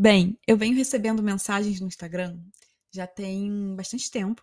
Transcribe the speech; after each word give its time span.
Bem, 0.00 0.38
eu 0.46 0.56
venho 0.56 0.74
recebendo 0.74 1.22
mensagens 1.22 1.78
no 1.78 1.86
Instagram 1.86 2.40
já 2.90 3.06
tem 3.06 3.76
bastante 3.76 4.10
tempo 4.10 4.42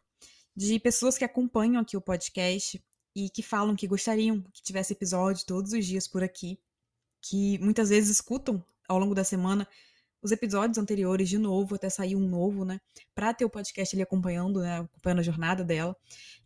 de 0.56 0.80
pessoas 0.80 1.18
que 1.18 1.26
acompanham 1.26 1.82
aqui 1.82 1.98
o 1.98 2.02
podcast 2.02 2.80
e 3.16 3.28
que 3.28 3.42
falam 3.42 3.76
que 3.76 3.88
gostariam 3.88 4.40
que 4.54 4.62
tivesse 4.62 4.94
episódio 4.94 5.44
todos 5.48 5.74
os 5.74 5.84
dias 5.84 6.08
por 6.08 6.22
aqui, 6.22 6.60
que 7.24 7.58
muitas 7.58 7.90
vezes 7.90 8.12
escutam 8.12 8.64
ao 8.88 9.00
longo 9.00 9.16
da 9.16 9.24
semana 9.24 9.68
os 10.22 10.32
episódios 10.32 10.78
anteriores 10.78 11.28
de 11.28 11.40
novo, 11.40 11.74
até 11.74 11.90
sair 11.90 12.16
um 12.16 12.30
novo, 12.30 12.64
né? 12.64 12.80
Pra 13.16 13.34
ter 13.34 13.44
o 13.44 13.50
podcast 13.50 13.96
ali 13.96 14.04
acompanhando, 14.04 14.60
né? 14.60 14.82
Acompanhando 14.82 15.20
a 15.22 15.24
jornada 15.24 15.64
dela. 15.64 15.98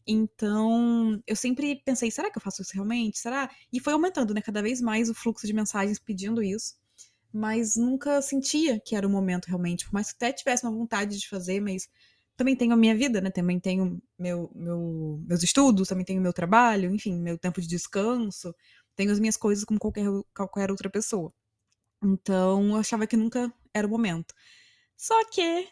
Então, 0.08 1.22
eu 1.28 1.36
sempre 1.36 1.82
pensei, 1.84 2.09
será 2.09 2.32
que 2.32 2.38
eu 2.38 2.42
faço 2.42 2.62
isso 2.62 2.72
realmente? 2.73 3.20
Será? 3.20 3.50
E 3.73 3.82
foi 3.82 3.92
aumentando, 3.92 4.34
né? 4.34 4.42
Cada 4.42 4.62
vez 4.62 4.80
mais 4.80 5.09
o 5.09 5.14
fluxo 5.14 5.46
de 5.46 5.52
mensagens 5.52 6.00
pedindo 6.00 6.42
isso. 6.42 6.80
Mas 7.34 7.76
nunca 7.76 8.22
sentia 8.22 8.80
que 8.80 8.95
era 8.95 9.08
o 9.08 9.09
momento 9.09 9.45
realmente. 9.45 9.86
Por 9.86 9.94
mais 9.94 10.11
que 10.11 10.16
até 10.16 10.33
tivesse 10.33 10.66
uma 10.66 10.72
vontade 10.72 11.17
de 11.19 11.30
fazer, 11.30 11.61
mas 11.61 11.88
também 12.36 12.56
tenho 12.56 12.73
a 12.73 12.78
minha 12.78 12.95
vida, 12.95 13.22
né? 13.22 13.30
Também 13.30 13.59
tenho 13.59 14.02
meu, 14.17 14.52
meu, 14.56 15.22
meus 15.28 15.44
estudos, 15.44 15.88
também 15.88 16.06
tenho 16.06 16.22
meu 16.22 16.33
trabalho, 16.33 16.94
enfim, 16.94 17.16
meu 17.16 17.38
tempo 17.38 17.61
de 17.61 17.67
descanso. 17.67 18.53
Tenho 18.95 19.11
as 19.11 19.19
minhas 19.19 19.38
coisas 19.38 19.64
como 19.64 19.80
qualquer, 19.80 20.06
qualquer 20.36 20.72
outra 20.72 20.89
pessoa. 20.89 21.33
Então, 22.03 22.69
eu 22.69 22.75
achava 22.78 23.08
que 23.08 23.17
nunca 23.17 23.53
era 23.73 23.88
o 23.88 23.89
momento. 23.89 24.34
Só 24.97 25.23
que, 25.30 25.67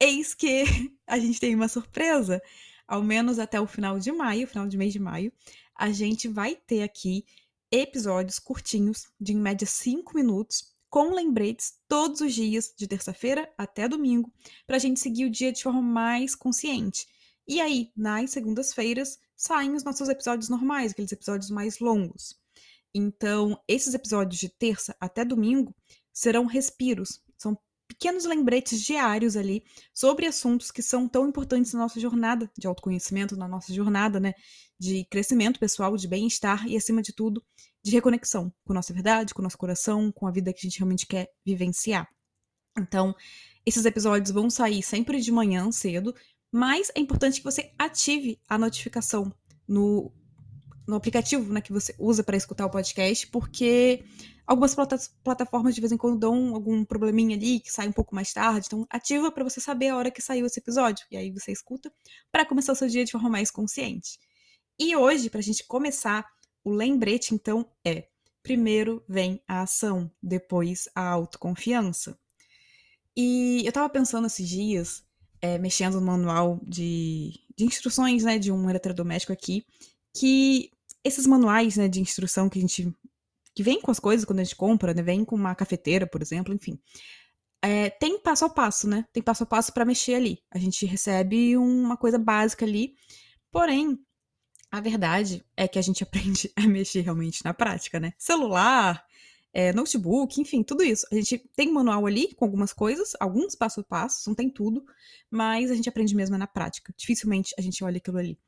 eis 0.00 0.34
que 0.34 0.64
a 1.06 1.18
gente 1.18 1.40
tem 1.40 1.54
uma 1.54 1.68
surpresa. 1.68 2.40
Ao 2.86 3.02
menos 3.02 3.38
até 3.38 3.60
o 3.60 3.66
final 3.66 3.98
de 3.98 4.10
maio, 4.10 4.48
final 4.48 4.66
de 4.66 4.76
mês 4.76 4.92
de 4.92 4.98
maio, 4.98 5.32
a 5.76 5.90
gente 5.90 6.28
vai 6.28 6.56
ter 6.56 6.82
aqui 6.82 7.24
episódios 7.70 8.38
curtinhos, 8.38 9.06
de 9.20 9.32
em 9.32 9.36
média 9.36 9.66
5 9.66 10.14
minutos, 10.14 10.74
com 10.88 11.14
lembretes 11.14 11.74
todos 11.88 12.20
os 12.20 12.34
dias, 12.34 12.74
de 12.76 12.88
terça-feira 12.88 13.48
até 13.56 13.88
domingo, 13.88 14.32
para 14.66 14.76
a 14.76 14.78
gente 14.80 14.98
seguir 14.98 15.26
o 15.26 15.30
dia 15.30 15.52
de 15.52 15.62
forma 15.62 15.80
mais 15.80 16.34
consciente. 16.34 17.06
E 17.46 17.60
aí, 17.60 17.90
nas 17.96 18.30
segundas-feiras, 18.30 19.18
saem 19.36 19.74
os 19.74 19.84
nossos 19.84 20.08
episódios 20.08 20.48
normais, 20.48 20.92
aqueles 20.92 21.12
episódios 21.12 21.50
mais 21.50 21.78
longos. 21.78 22.38
Então, 22.92 23.60
esses 23.68 23.94
episódios 23.94 24.40
de 24.40 24.48
terça 24.48 24.96
até 25.00 25.24
domingo 25.24 25.74
serão 26.12 26.44
respiros, 26.46 27.22
são 27.38 27.56
pequenos 27.86 28.24
lembretes 28.24 28.80
diários 28.80 29.36
ali 29.36 29.64
sobre 29.92 30.26
assuntos 30.26 30.70
que 30.70 30.82
são 30.82 31.08
tão 31.08 31.28
importantes 31.28 31.72
na 31.72 31.80
nossa 31.80 31.98
jornada 31.98 32.50
de 32.56 32.66
autoconhecimento, 32.66 33.36
na 33.36 33.48
nossa 33.48 33.72
jornada, 33.72 34.20
né, 34.20 34.34
de 34.80 35.04
crescimento 35.10 35.60
pessoal, 35.60 35.94
de 35.94 36.08
bem-estar 36.08 36.66
e, 36.66 36.74
acima 36.74 37.02
de 37.02 37.12
tudo, 37.12 37.44
de 37.84 37.90
reconexão 37.90 38.50
com 38.64 38.72
nossa 38.72 38.94
verdade, 38.94 39.34
com 39.34 39.42
nosso 39.42 39.58
coração, 39.58 40.10
com 40.10 40.26
a 40.26 40.30
vida 40.30 40.54
que 40.54 40.60
a 40.60 40.62
gente 40.62 40.78
realmente 40.78 41.06
quer 41.06 41.28
vivenciar. 41.44 42.08
Então, 42.78 43.14
esses 43.66 43.84
episódios 43.84 44.30
vão 44.30 44.48
sair 44.48 44.82
sempre 44.82 45.20
de 45.20 45.30
manhã 45.30 45.70
cedo, 45.70 46.14
mas 46.50 46.90
é 46.94 47.00
importante 47.00 47.40
que 47.40 47.44
você 47.44 47.70
ative 47.78 48.40
a 48.48 48.56
notificação 48.56 49.30
no, 49.68 50.10
no 50.88 50.96
aplicativo 50.96 51.52
né, 51.52 51.60
que 51.60 51.74
você 51.74 51.94
usa 51.98 52.24
para 52.24 52.38
escutar 52.38 52.64
o 52.64 52.70
podcast, 52.70 53.26
porque 53.26 54.02
algumas 54.46 54.74
plataformas 55.22 55.74
de 55.74 55.80
vez 55.82 55.92
em 55.92 55.98
quando 55.98 56.18
dão 56.18 56.54
algum 56.54 56.86
probleminha 56.86 57.36
ali 57.36 57.60
que 57.60 57.70
sai 57.70 57.86
um 57.86 57.92
pouco 57.92 58.14
mais 58.14 58.32
tarde, 58.32 58.64
então 58.66 58.86
ativa 58.88 59.30
para 59.30 59.44
você 59.44 59.60
saber 59.60 59.88
a 59.88 59.96
hora 59.98 60.10
que 60.10 60.22
saiu 60.22 60.46
esse 60.46 60.58
episódio 60.58 61.04
e 61.10 61.18
aí 61.18 61.30
você 61.30 61.52
escuta 61.52 61.92
para 62.32 62.46
começar 62.46 62.72
o 62.72 62.76
seu 62.76 62.88
dia 62.88 63.04
de 63.04 63.12
forma 63.12 63.28
mais 63.28 63.50
consciente. 63.50 64.18
E 64.82 64.96
hoje, 64.96 65.28
para 65.28 65.40
a 65.40 65.42
gente 65.42 65.62
começar, 65.66 66.26
o 66.64 66.72
lembrete 66.72 67.34
então 67.34 67.70
é: 67.84 68.08
primeiro 68.42 69.04
vem 69.06 69.38
a 69.46 69.60
ação, 69.60 70.10
depois 70.22 70.88
a 70.94 71.06
autoconfiança. 71.06 72.18
E 73.14 73.62
eu 73.66 73.72
tava 73.72 73.90
pensando 73.90 74.26
esses 74.26 74.48
dias, 74.48 75.04
é, 75.42 75.58
mexendo 75.58 76.00
no 76.00 76.06
manual 76.06 76.58
de, 76.62 77.38
de 77.54 77.66
instruções 77.66 78.24
né, 78.24 78.38
de 78.38 78.50
um 78.50 78.70
eletrodoméstico 78.70 79.34
aqui, 79.34 79.66
que 80.16 80.70
esses 81.04 81.26
manuais 81.26 81.76
né, 81.76 81.86
de 81.86 82.00
instrução 82.00 82.48
que 82.48 82.58
a 82.58 82.62
gente. 82.62 82.90
que 83.54 83.62
vem 83.62 83.82
com 83.82 83.90
as 83.90 84.00
coisas 84.00 84.24
quando 84.24 84.40
a 84.40 84.44
gente 84.44 84.56
compra, 84.56 84.94
né? 84.94 85.02
Vem 85.02 85.26
com 85.26 85.36
uma 85.36 85.54
cafeteira, 85.54 86.06
por 86.06 86.22
exemplo, 86.22 86.54
enfim. 86.54 86.80
É, 87.62 87.90
tem 87.90 88.18
passo 88.18 88.46
a 88.46 88.48
passo, 88.48 88.88
né? 88.88 89.04
Tem 89.12 89.22
passo 89.22 89.42
a 89.42 89.46
passo 89.46 89.74
para 89.74 89.84
mexer 89.84 90.14
ali. 90.14 90.42
A 90.50 90.58
gente 90.58 90.86
recebe 90.86 91.54
uma 91.58 91.98
coisa 91.98 92.18
básica 92.18 92.64
ali. 92.64 92.94
Porém, 93.52 93.98
a 94.70 94.80
verdade 94.80 95.44
é 95.56 95.66
que 95.66 95.78
a 95.78 95.82
gente 95.82 96.02
aprende 96.04 96.50
a 96.56 96.62
mexer 96.62 97.00
realmente 97.00 97.44
na 97.44 97.52
prática, 97.52 97.98
né? 97.98 98.12
Celular, 98.18 99.04
é, 99.52 99.72
notebook, 99.72 100.40
enfim, 100.40 100.62
tudo 100.62 100.82
isso. 100.82 101.06
A 101.10 101.14
gente 101.14 101.38
tem 101.56 101.68
um 101.68 101.74
manual 101.74 102.06
ali 102.06 102.34
com 102.34 102.44
algumas 102.44 102.72
coisas, 102.72 103.12
alguns 103.18 103.54
passo 103.54 103.80
a 103.80 103.84
passo, 103.84 104.28
não 104.28 104.34
tem 104.34 104.48
tudo, 104.48 104.84
mas 105.30 105.70
a 105.70 105.74
gente 105.74 105.88
aprende 105.88 106.14
mesmo 106.14 106.38
na 106.38 106.46
prática. 106.46 106.94
Dificilmente 106.96 107.54
a 107.58 107.62
gente 107.62 107.82
olha 107.82 107.96
aquilo 107.96 108.18
ali. 108.18 108.38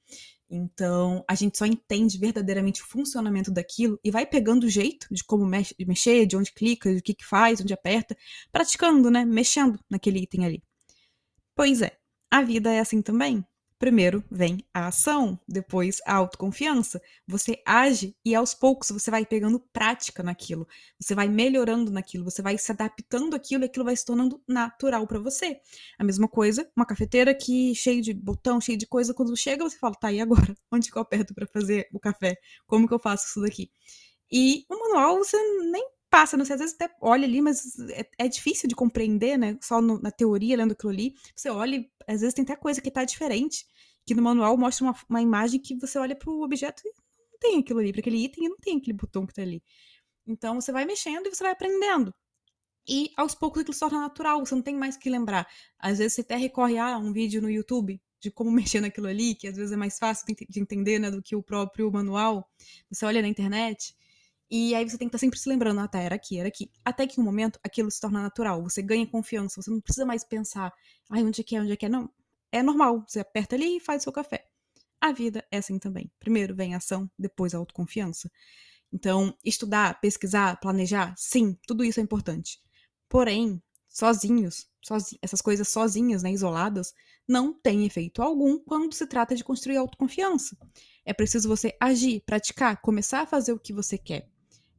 Então, 0.49 1.25
a 1.27 1.35
gente 1.35 1.57
só 1.57 1.65
entende 1.65 2.19
verdadeiramente 2.19 2.83
o 2.83 2.87
funcionamento 2.87 3.51
daquilo 3.51 3.99
e 4.05 4.11
vai 4.11 4.27
pegando 4.27 4.65
o 4.65 4.69
jeito 4.69 5.07
de 5.11 5.25
como 5.25 5.47
mexe, 5.47 5.75
de 5.79 5.87
mexer, 5.87 6.27
de 6.27 6.37
onde 6.37 6.53
clica, 6.53 6.95
de 6.95 7.01
que, 7.01 7.15
que 7.15 7.25
faz, 7.25 7.61
onde 7.61 7.73
aperta, 7.73 8.15
praticando, 8.53 9.11
né? 9.11 9.25
Mexendo 9.25 9.81
naquele 9.91 10.19
item 10.21 10.45
ali. 10.45 10.63
Pois 11.55 11.81
é, 11.81 11.99
a 12.31 12.43
vida 12.43 12.71
é 12.71 12.81
assim 12.81 13.01
também. 13.01 13.45
Primeiro 13.83 14.23
vem 14.31 14.65
a 14.73 14.87
ação, 14.87 15.37
depois 15.49 16.01
a 16.07 16.15
autoconfiança. 16.15 17.03
Você 17.27 17.61
age 17.67 18.17
e 18.25 18.33
aos 18.33 18.55
poucos 18.55 18.93
você 18.93 19.11
vai 19.11 19.27
pegando 19.27 19.59
prática 19.59 20.23
naquilo, 20.23 20.69
você 21.01 21.17
vai 21.17 21.27
melhorando 21.27 21.91
naquilo, 21.91 22.23
você 22.23 22.41
vai 22.41 22.57
se 22.57 22.71
adaptando 22.71 23.35
àquilo 23.35 23.65
e 23.65 23.67
aquilo 23.67 23.85
vai 23.85 23.97
se 23.97 24.05
tornando 24.05 24.41
natural 24.47 25.05
para 25.05 25.19
você. 25.19 25.61
A 25.99 26.05
mesma 26.05 26.29
coisa, 26.29 26.71
uma 26.77 26.87
cafeteira 26.87 27.35
que 27.35 27.75
cheio 27.75 28.01
de 28.01 28.15
botão, 28.15 28.61
cheio 28.61 28.79
de 28.79 28.87
coisa, 28.87 29.13
quando 29.13 29.37
chega 29.37 29.69
você 29.69 29.77
fala, 29.77 29.97
tá, 29.97 30.13
e 30.13 30.21
agora? 30.21 30.55
Onde 30.71 30.89
que 30.89 30.97
eu 30.97 31.03
aperto 31.03 31.35
para 31.35 31.49
fazer 31.49 31.89
o 31.93 31.99
café? 31.99 32.37
Como 32.69 32.87
que 32.87 32.95
eu 32.95 33.01
faço 33.01 33.27
isso 33.27 33.41
daqui? 33.41 33.69
E 34.31 34.65
o 34.71 34.79
manual 34.79 35.19
você 35.19 35.37
nem 35.73 35.85
passa, 36.13 36.37
não 36.37 36.45
sei, 36.45 36.55
às 36.55 36.61
vezes 36.61 36.75
até 36.79 36.95
olha 37.01 37.25
ali, 37.25 37.41
mas 37.41 37.79
é, 37.89 38.07
é 38.19 38.29
difícil 38.29 38.69
de 38.69 38.75
compreender, 38.75 39.39
né? 39.39 39.57
Só 39.63 39.81
no, 39.81 39.99
na 39.99 40.11
teoria, 40.11 40.59
lendo 40.59 40.73
aquilo 40.73 40.93
ali. 40.93 41.15
Você 41.35 41.49
olha, 41.49 41.83
às 42.07 42.21
vezes 42.21 42.35
tem 42.35 42.43
até 42.43 42.55
coisa 42.55 42.83
que 42.83 42.91
tá 42.91 43.03
diferente, 43.03 43.67
que 44.05 44.15
no 44.15 44.21
manual 44.23 44.55
mostra 44.59 44.85
uma, 44.85 44.95
uma 45.09 45.23
imagem 45.23 45.59
que 45.59 45.75
você 45.75 45.99
olha 45.99 46.15
pro 46.15 46.43
objeto 46.43 46.83
e 46.85 46.93
não 46.93 47.39
tem 47.41 47.61
aquilo 47.61 47.81
ali, 47.81 47.93
para 47.93 48.01
aquele 48.01 48.23
item 48.23 48.45
e 48.45 48.49
não 48.51 48.59
tem 48.59 48.77
aquele 48.77 48.93
botão 48.93 49.27
que 49.27 49.33
tá 49.33 49.41
ali. 49.41 49.63
Então 50.27 50.61
você 50.61 50.71
vai 50.71 50.85
mexendo 50.85 51.27
e 51.27 51.35
você 51.35 51.43
vai 51.43 51.53
aprendendo. 51.53 52.15
E 52.87 53.11
aos 53.17 53.35
poucos 53.35 53.63
aquilo 53.63 53.73
se 53.73 53.81
torna 53.81 54.01
natural, 54.01 54.45
você 54.45 54.55
não 54.55 54.63
tem 54.63 54.77
mais 54.77 54.99
que 54.99 55.09
lembrar. 55.09 55.49
Às 55.79 55.97
vezes 55.97 56.13
você 56.13 56.21
até 56.21 56.37
recorre 56.37 56.77
a 56.79 56.99
um 56.99 57.11
vídeo 57.11 57.41
no 57.41 57.49
YouTube 57.49 57.99
de 58.21 58.31
como 58.31 58.51
mexer 58.53 58.83
naquilo 58.83 59.07
ali, 59.07 59.35
que 59.35 59.49
às 59.49 59.57
vezes 59.57 59.73
é 59.73 59.77
mais 59.77 59.99
fácil 59.99 60.27
de 60.27 60.61
entender 60.61 60.99
né, 60.99 61.11
do 61.11 61.23
que 61.23 61.35
o 61.35 61.43
próprio 61.43 61.91
manual. 61.91 62.47
Você 62.91 63.07
olha 63.07 63.23
na 63.23 63.29
internet 63.29 63.95
e 64.55 64.75
aí 64.75 64.87
você 64.87 64.99
tem 64.99 65.09
que 65.09 65.17
estar 65.17 65.25
sempre 65.25 65.39
se 65.39 65.49
lembrando, 65.49 65.81
ah, 65.81 65.89
tá, 65.89 65.99
era 65.99 66.15
aqui, 66.15 66.39
era 66.39 66.47
aqui. 66.47 66.71
Até 66.85 67.07
que 67.07 67.19
um 67.19 67.25
momento 67.25 67.59
aquilo 67.65 67.91
se 67.91 67.99
torna 67.99 68.21
natural, 68.21 68.63
você 68.63 68.83
ganha 68.83 69.07
confiança, 69.07 69.63
você 69.63 69.71
não 69.71 69.81
precisa 69.81 70.05
mais 70.05 70.25
pensar, 70.25 70.71
ai, 71.11 71.25
onde 71.25 71.41
é 71.41 71.45
que 71.45 71.57
é, 71.57 71.63
onde 71.63 71.73
é 71.73 71.77
que 71.77 71.87
é. 71.87 71.89
Não, 71.89 72.11
é 72.53 72.63
normal, 72.63 73.03
você 73.09 73.21
aperta 73.21 73.57
ali 73.57 73.79
e 73.79 73.81
faz 73.81 74.03
o 74.03 74.05
seu 74.05 74.13
café. 74.13 74.47
A 75.01 75.11
vida 75.11 75.43
é 75.51 75.57
assim 75.57 75.79
também. 75.79 76.13
Primeiro 76.21 76.55
vem 76.55 76.75
a 76.75 76.77
ação, 76.77 77.11
depois 77.19 77.55
a 77.55 77.59
autoconfiança. 77.59 78.31
Então, 78.93 79.35
estudar, 79.43 79.99
pesquisar, 80.03 80.61
planejar, 80.61 81.15
sim, 81.17 81.57
tudo 81.67 81.83
isso 81.83 81.99
é 81.99 82.03
importante. 82.03 82.61
Porém, 83.09 83.59
sozinhos, 83.89 84.69
sozinhos 84.83 85.19
essas 85.23 85.41
coisas 85.41 85.67
sozinhas, 85.69 86.23
né, 86.23 86.31
isoladas, 86.31 86.93
não 87.27 87.55
tem 87.55 87.87
efeito 87.87 88.21
algum 88.21 88.59
quando 88.59 88.93
se 88.93 89.07
trata 89.07 89.35
de 89.35 89.43
construir 89.43 89.79
autoconfiança. 89.79 90.59
É 91.07 91.15
preciso 91.15 91.49
você 91.49 91.75
agir, 91.81 92.23
praticar, 92.27 92.83
começar 92.83 93.23
a 93.23 93.27
fazer 93.27 93.55
o 93.55 93.59
que 93.59 93.73
você 93.73 93.97
quer. 93.97 94.32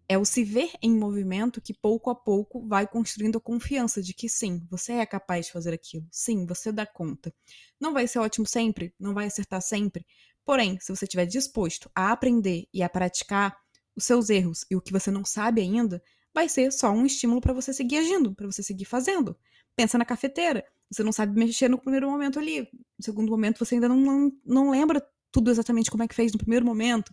É 0.08 0.18
o 0.18 0.26
se 0.26 0.44
ver 0.44 0.72
em 0.82 0.96
movimento 0.98 1.62
que 1.62 1.74
pouco 1.74 2.10
a 2.10 2.16
pouco 2.16 2.66
vai 2.68 2.86
construindo 2.86 3.38
a 3.38 3.42
confiança 3.42 4.02
de 4.02 4.14
que 4.14 4.28
sim, 4.28 4.66
você 4.70 4.94
é 4.94 5.06
capaz 5.06 5.46
de 5.46 5.52
fazer 5.52 5.74
aquilo. 5.74 6.06
Sim, 6.12 6.46
você 6.46 6.72
dá 6.72 6.86
conta. 6.86 7.34
Não 7.80 7.94
vai 7.94 8.08
ser 8.08 8.20
ótimo 8.20 8.46
sempre, 8.46 8.94
não 9.00 9.14
vai 9.14 9.28
acertar 9.28 9.62
sempre. 9.62 10.06
Porém, 10.46 10.78
se 10.80 10.94
você 10.94 11.06
estiver 11.06 11.26
disposto 11.26 11.90
a 11.96 12.12
aprender 12.12 12.68
e 12.74 12.84
a 12.84 12.90
praticar, 12.90 13.58
os 13.96 14.06
seus 14.06 14.30
erros 14.30 14.66
e 14.70 14.76
o 14.76 14.82
que 14.82 14.92
você 14.92 15.12
não 15.12 15.24
sabe 15.24 15.62
ainda 15.62 16.02
vai 16.34 16.50
ser 16.50 16.72
só 16.72 16.92
um 16.92 17.06
estímulo 17.06 17.40
para 17.40 17.54
você 17.54 17.72
seguir 17.72 17.98
agindo, 17.98 18.34
para 18.34 18.48
você 18.48 18.64
seguir 18.64 18.86
fazendo. 18.86 19.38
Pensa 19.76 19.98
na 19.98 20.06
cafeteira. 20.06 20.66
Você 20.90 21.04
não 21.04 21.12
sabe 21.12 21.38
mexer 21.40 21.70
no 21.70 21.78
primeiro 21.80 22.10
momento 22.10 22.40
ali. 22.40 22.62
No 22.62 23.04
segundo 23.04 23.30
momento, 23.30 23.64
você 23.64 23.76
ainda 23.76 23.88
não, 23.88 23.98
não, 23.98 24.32
não 24.46 24.70
lembra 24.72 25.06
tudo 25.32 25.50
exatamente 25.50 25.90
como 25.90 26.04
é 26.04 26.08
que 26.08 26.16
fez 26.16 26.32
no 26.32 26.38
primeiro 26.38 26.66
momento. 26.66 27.12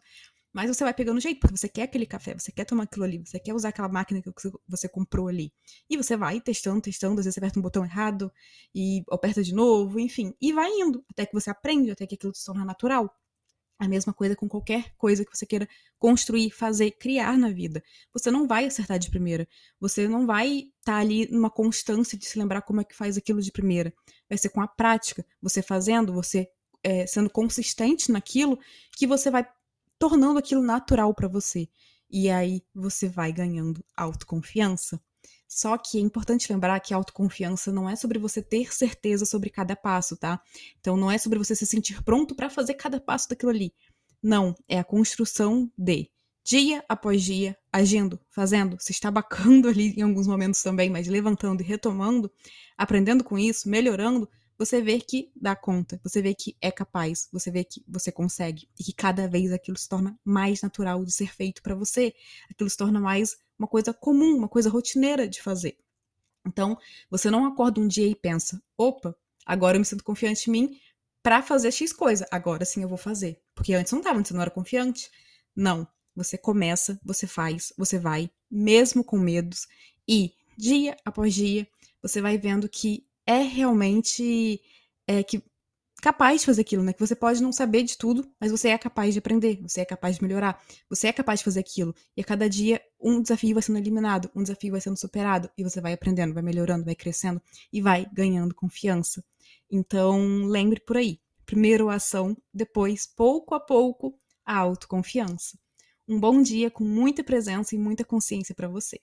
Mas 0.53 0.69
você 0.69 0.83
vai 0.83 0.93
pegando 0.93 1.21
jeito, 1.21 1.39
porque 1.39 1.57
você 1.57 1.69
quer 1.69 1.85
aquele 1.85 2.05
café, 2.05 2.35
você 2.35 2.51
quer 2.51 2.65
tomar 2.65 2.83
aquilo 2.83 3.05
ali, 3.05 3.19
você 3.19 3.39
quer 3.39 3.55
usar 3.55 3.69
aquela 3.69 3.89
máquina 3.89 4.21
que 4.21 4.31
você 4.67 4.89
comprou 4.89 5.29
ali. 5.29 5.53
E 5.89 5.97
você 5.97 6.17
vai 6.17 6.41
testando, 6.41 6.81
testando, 6.81 7.21
às 7.21 7.25
vezes 7.25 7.35
você 7.35 7.41
aperta 7.41 7.59
um 7.59 7.63
botão 7.63 7.85
errado 7.85 8.33
e 8.75 9.05
aperta 9.11 9.43
de 9.43 9.55
novo, 9.55 10.01
enfim. 10.01 10.35
E 10.41 10.53
vai 10.53 10.69
indo, 10.71 11.05
até 11.09 11.25
que 11.25 11.33
você 11.33 11.51
aprende, 11.51 11.93
até 11.93 12.07
que 12.07 12.17
aquilo 12.17 12.35
se 12.35 12.45
torna 12.45 12.65
natural. 12.65 13.15
A 13.79 13.89
mesma 13.89 14.13
coisa 14.13 14.37
com 14.37 14.47
qualquer 14.49 14.95
coisa 14.99 15.25
que 15.25 15.35
você 15.35 15.47
queira 15.47 15.69
construir, 15.99 16.51
fazer, 16.51 16.91
criar 16.91 17.39
na 17.39 17.51
vida. 17.51 17.83
Você 18.13 18.31
não 18.31 18.47
vai 18.47 18.67
acertar 18.67 18.99
de 18.99 19.09
primeira. 19.09 19.49
Você 19.81 20.07
não 20.07 20.27
vai 20.27 20.49
estar 20.49 20.73
tá 20.85 20.97
ali 20.97 21.31
numa 21.31 21.49
constância 21.49 22.19
de 22.19 22.27
se 22.27 22.39
lembrar 22.39 22.61
como 22.63 22.81
é 22.81 22.85
que 22.85 22.95
faz 22.95 23.17
aquilo 23.17 23.41
de 23.41 23.53
primeira. 23.53 23.95
Vai 24.29 24.37
ser 24.37 24.51
com 24.51 24.61
a 24.61 24.69
prática, 24.69 25.25
você 25.41 25.63
fazendo, 25.63 26.13
você 26.13 26.51
é, 26.83 27.07
sendo 27.07 27.31
consistente 27.31 28.11
naquilo, 28.11 28.59
que 28.93 29.07
você 29.07 29.31
vai 29.31 29.47
tornando 30.01 30.39
aquilo 30.39 30.63
natural 30.63 31.15
para 31.15 31.29
você. 31.29 31.69
E 32.11 32.31
aí 32.31 32.63
você 32.75 33.07
vai 33.07 33.31
ganhando 33.31 33.85
autoconfiança. 33.95 34.99
Só 35.47 35.77
que 35.77 35.99
é 35.99 36.01
importante 36.01 36.51
lembrar 36.51 36.81
que 36.81 36.95
a 36.95 36.97
autoconfiança 36.97 37.71
não 37.71 37.89
é 37.89 37.95
sobre 37.95 38.19
você 38.19 38.41
ter 38.41 38.73
certeza 38.73 39.27
sobre 39.27 39.51
cada 39.51 39.77
passo, 39.77 40.17
tá? 40.17 40.41
Então 40.81 40.97
não 40.97 41.11
é 41.11 41.19
sobre 41.19 41.39
você 41.39 41.55
se 41.55 41.67
sentir 41.67 42.03
pronto 42.03 42.35
para 42.35 42.49
fazer 42.49 42.75
cada 42.75 42.99
passo 42.99 43.29
daquilo 43.29 43.51
ali. 43.51 43.75
Não, 44.23 44.55
é 44.67 44.79
a 44.79 44.85
construção 44.85 45.71
de 45.77 46.11
dia 46.43 46.83
após 46.89 47.23
dia, 47.23 47.57
agindo, 47.71 48.19
fazendo, 48.31 48.77
se 48.81 48.93
estabacando 48.93 49.69
ali 49.69 49.93
em 49.99 50.03
alguns 50.03 50.27
momentos 50.27 50.63
também, 50.63 50.89
mas 50.89 51.09
levantando 51.09 51.63
e 51.63 51.67
retomando, 51.67 52.33
aprendendo 52.79 53.23
com 53.23 53.39
isso, 53.39 53.69
melhorando, 53.69 54.29
você 54.61 54.83
vê 54.83 55.01
que 55.01 55.33
dá 55.35 55.57
conta, 55.57 55.99
você 56.05 56.21
vê 56.21 56.35
que 56.35 56.55
é 56.61 56.71
capaz, 56.71 57.31
você 57.33 57.51
vê 57.51 57.65
que 57.65 57.83
você 57.89 58.13
consegue 58.13 58.69
e 58.79 58.85
que 58.85 58.93
cada 58.93 59.27
vez 59.27 59.51
aquilo 59.53 59.79
se 59.79 59.89
torna 59.89 60.21
mais 60.23 60.61
natural 60.61 61.03
de 61.03 61.11
ser 61.11 61.35
feito 61.35 61.63
para 61.63 61.75
você, 61.75 62.15
aquilo 62.51 62.69
se 62.69 62.77
torna 62.77 63.01
mais 63.01 63.39
uma 63.59 63.67
coisa 63.67 63.95
comum, 63.95 64.37
uma 64.37 64.51
coisa 64.51 64.69
rotineira 64.69 65.27
de 65.27 65.41
fazer. 65.41 65.79
Então, 66.47 66.77
você 67.09 67.31
não 67.31 67.47
acorda 67.47 67.81
um 67.81 67.89
dia 67.89 68.07
e 68.07 68.15
pensa: 68.15 68.63
opa, 68.77 69.17
agora 69.47 69.77
eu 69.77 69.81
me 69.81 69.87
sinto 69.87 70.05
confiante 70.05 70.51
em 70.51 70.53
mim 70.53 70.81
para 71.23 71.43
fazer 71.43 71.73
X 71.73 71.91
coisa, 71.91 72.29
agora 72.31 72.67
sim 72.67 72.83
eu 72.83 72.89
vou 72.89 72.99
fazer. 72.99 73.41
Porque 73.55 73.73
antes 73.73 73.93
não 73.93 74.01
estava, 74.01 74.19
antes 74.19 74.29
você 74.29 74.35
não 74.35 74.43
era 74.43 74.51
confiante. 74.51 75.11
Não. 75.57 75.89
Você 76.15 76.37
começa, 76.37 77.01
você 77.03 77.27
faz, 77.27 77.73
você 77.79 77.99
vai, 77.99 78.31
mesmo 78.51 79.03
com 79.03 79.17
medos, 79.17 79.67
e 80.07 80.35
dia 80.55 80.99
após 81.03 81.33
dia, 81.33 81.67
você 82.03 82.21
vai 82.21 82.37
vendo 82.37 82.69
que 82.69 83.07
é 83.31 83.43
realmente 83.43 84.61
é, 85.07 85.23
que 85.23 85.41
capaz 86.03 86.41
de 86.41 86.47
fazer 86.47 86.63
aquilo, 86.63 86.83
né? 86.83 86.93
Que 86.93 86.99
você 86.99 87.15
pode 87.15 87.41
não 87.41 87.53
saber 87.53 87.85
de 87.85 87.97
tudo, 87.97 88.29
mas 88.41 88.51
você 88.51 88.71
é 88.71 88.79
capaz 88.79 89.13
de 89.13 89.21
aprender, 89.21 89.61
você 89.63 89.83
é 89.83 89.85
capaz 89.85 90.17
de 90.17 90.23
melhorar, 90.23 90.61
você 90.89 91.07
é 91.07 91.13
capaz 91.13 91.39
de 91.39 91.45
fazer 91.45 91.61
aquilo. 91.61 91.95
E 92.17 92.23
a 92.23 92.25
cada 92.25 92.49
dia 92.49 92.83
um 93.01 93.23
desafio 93.23 93.55
vai 93.55 93.63
sendo 93.63 93.79
eliminado, 93.79 94.29
um 94.35 94.43
desafio 94.43 94.73
vai 94.73 94.81
sendo 94.81 94.97
superado, 94.97 95.49
e 95.57 95.63
você 95.63 95.81
vai 95.81 95.93
aprendendo, 95.93 96.35
vai 96.35 96.43
melhorando, 96.43 96.85
vai 96.85 96.97
crescendo 96.97 97.41
e 97.73 97.81
vai 97.81 98.05
ganhando 98.13 98.53
confiança. 98.53 99.23
Então, 99.71 100.47
lembre 100.47 100.81
por 100.81 100.97
aí. 100.97 101.21
Primeiro 101.47 101.89
a 101.89 101.95
ação, 101.95 102.37
depois, 102.53 103.07
pouco 103.07 103.55
a 103.55 103.61
pouco, 103.61 104.19
a 104.45 104.57
autoconfiança. 104.57 105.57
Um 106.09 106.19
bom 106.19 106.43
dia 106.43 106.69
com 106.69 106.83
muita 106.83 107.23
presença 107.23 107.77
e 107.77 107.79
muita 107.79 108.05
consciência 108.05 108.57
para 108.57 108.67
você. 108.67 109.01